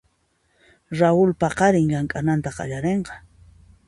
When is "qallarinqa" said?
2.57-3.15